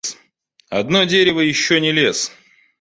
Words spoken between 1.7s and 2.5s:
не лес.